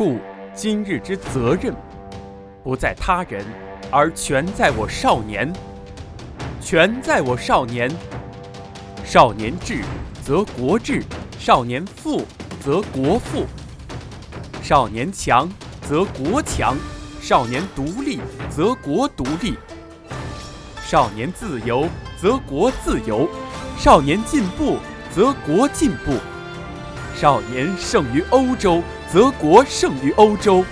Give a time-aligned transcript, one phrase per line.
[0.00, 0.18] 故
[0.54, 1.76] 今日之责任，
[2.64, 3.44] 不在他人，
[3.90, 5.52] 而全在我少年。
[6.58, 7.90] 全在我少年。
[9.04, 9.82] 少年智，
[10.24, 11.02] 则国智；
[11.38, 12.22] 少年富，
[12.64, 13.44] 则国富；
[14.62, 15.46] 少年强，
[15.82, 16.74] 则国强；
[17.20, 19.52] 少年独立，则国独立；
[20.82, 21.86] 少年自由，
[22.18, 23.28] 则国自由；
[23.76, 24.78] 少年进步，
[25.14, 26.14] 则国进步；
[27.14, 28.82] 少年胜于欧洲，
[29.12, 30.62] 则国胜于欧洲；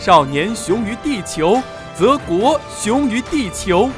[0.00, 1.60] 少年雄于地球，
[1.94, 3.90] 则国雄于地球。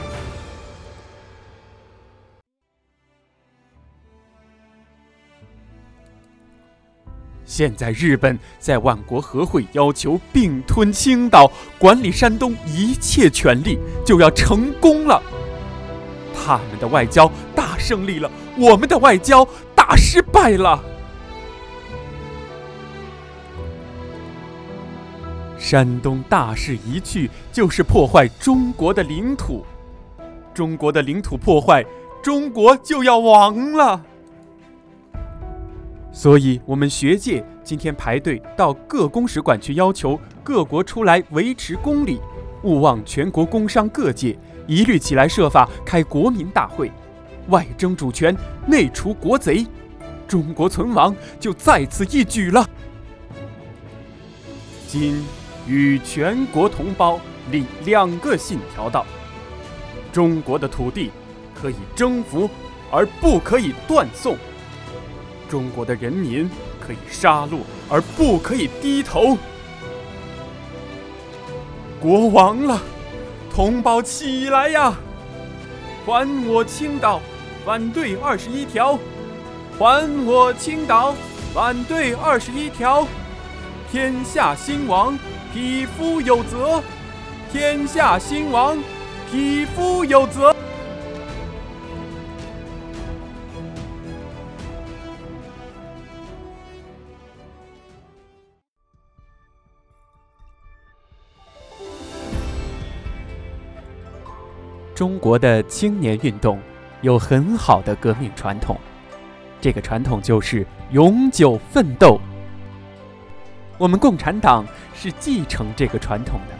[7.44, 15.22] 现在日本在万国和会要求并吞青岛，管理山东一切权利就要成功了。
[16.34, 18.28] 他们的外交大胜利了，
[18.58, 20.89] 我们的外交大失败了。
[25.60, 29.62] 山东大势一去，就是破坏中国的领土。
[30.54, 31.84] 中国的领土破坏，
[32.22, 34.02] 中国就要亡了。
[36.10, 42.18] 所以，我们学界今天排队到各公使馆去，要求各国出来维持公理，
[42.62, 44.36] 勿忘全国工商各界
[44.66, 46.90] 一律起来设法开国民大会，
[47.48, 48.34] 外争主权，
[48.66, 49.66] 内除国贼，
[50.26, 52.66] 中国存亡就在此一举了。
[54.88, 55.22] 今
[55.70, 57.20] 与全国同胞
[57.52, 59.06] 立两个信条道：
[60.12, 61.12] 中国的土地
[61.54, 62.50] 可以征服，
[62.90, 64.36] 而不可以断送。
[65.48, 69.38] 中国的人民可以杀戮，而不可以低头。
[72.00, 72.82] 国亡了，
[73.54, 74.92] 同胞起来呀！
[76.04, 77.20] 还我青岛，
[77.64, 78.98] 反对二十一条！
[79.78, 81.14] 还我青岛，
[81.54, 83.06] 反对二十一条！
[83.92, 85.16] 天下兴亡，
[85.52, 86.80] 匹夫有责！
[87.50, 88.78] 天下兴亡，
[89.28, 90.54] 匹夫有责！
[104.94, 106.60] 中国的青年运动
[107.00, 108.78] 有很好的革命传统，
[109.60, 112.20] 这个传统就是永久奋斗。
[113.78, 114.66] 我们共产党
[115.00, 116.54] 是继承这个传统的，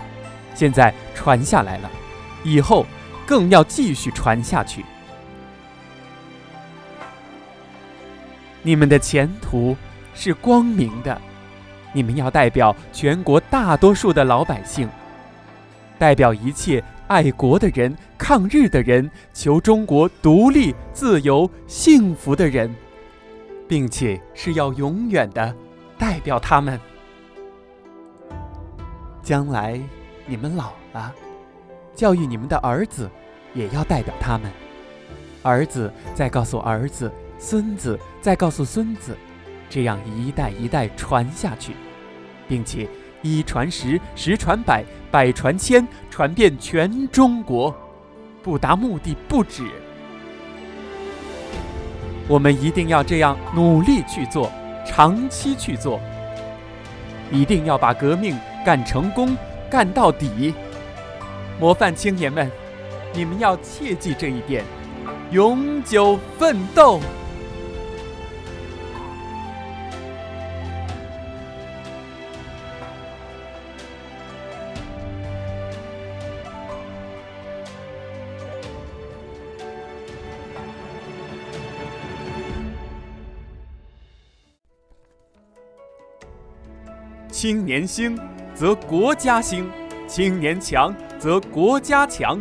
[0.55, 1.91] 现在传下来了，
[2.43, 2.87] 以后
[3.27, 4.83] 更要继续传下去。
[8.63, 9.77] 你们的前途
[10.15, 11.21] 是光明的，
[11.93, 14.89] 你们要代表全国大多数的老百姓，
[15.99, 16.83] 代表一切。
[17.11, 22.73] 爱国的人，抗日的人，求中国独立、自由、幸福的人，
[23.67, 25.53] 并且是要永远的
[25.99, 26.79] 代表他们。
[29.31, 29.81] 将来
[30.27, 31.15] 你们老了，
[31.95, 33.09] 教育你们的儿子，
[33.55, 34.51] 也要代表他们。
[35.45, 37.09] 儿子再告诉儿子，
[37.39, 39.17] 孙子再告诉孙子，
[39.69, 41.77] 这样一代一代传下去，
[42.49, 42.89] 并且。
[43.23, 44.83] 一传十，十传百，
[45.13, 47.73] 百传千，传遍全中国，
[48.43, 49.63] 不达目的不止。
[52.27, 54.51] 我们一定要这样努力去做，
[54.85, 56.01] 长期去做，
[57.31, 59.37] 一定要把革命干成功，
[59.71, 60.55] 干到底。
[61.59, 62.51] 模范青年们，
[63.13, 64.65] 你们要切记这一点，
[65.31, 67.01] 永久奋斗。
[87.31, 88.19] 青年兴，
[88.61, 89.65] 则国家兴；
[90.07, 92.39] 青年强，则国家强。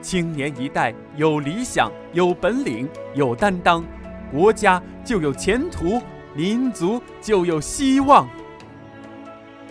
[0.00, 3.84] 青年一代有理想、有本领、有担当，
[4.30, 6.00] 国家就有前途，
[6.36, 8.28] 民族就有希望。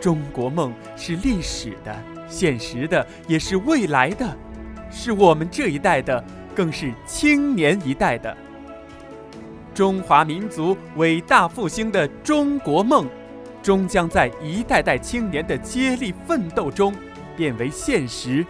[0.02, 1.96] 中国梦是历史的、
[2.28, 4.38] 现实的，也是未来的，
[4.92, 6.22] 是我们这一代的，
[6.54, 8.36] 更是青年一代的。
[9.74, 13.08] 中华民族伟大复兴的中国梦。
[13.64, 16.94] 终将在一代代青年的接力奋斗中
[17.36, 18.46] 变为现实。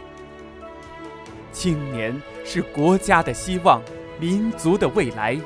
[1.51, 3.79] 青年是国家的希望，
[4.19, 5.39] 民族的未来。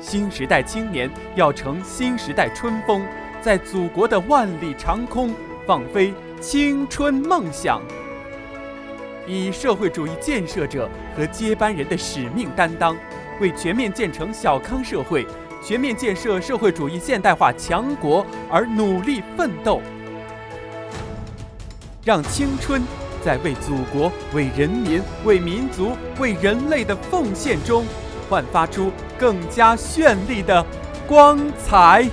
[0.00, 3.04] 新时代青年要乘新时代春风，
[3.42, 5.34] 在祖国的万里长空
[5.66, 7.80] 放飞青春梦想，
[9.26, 12.96] 以社会主义建设者和接班人的使命担当，
[13.38, 15.26] 为全面建成小康社会。
[15.64, 19.80] 全面建设社会主义现代化强国而努力奋斗
[22.04, 22.82] 让青春
[23.24, 27.84] 在为祖国为人民为民族为人类的奉献中
[28.28, 30.64] 焕发出更加绚丽的
[31.06, 32.10] 光彩。